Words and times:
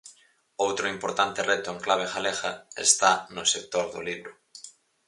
Outro 0.65 0.91
importante 0.95 1.45
reto 1.51 1.69
en 1.73 1.79
clave 1.85 2.07
galega 2.13 2.51
está 2.87 3.11
no 3.35 3.43
sector 3.53 3.85
do 3.93 4.01
libro. 4.09 4.31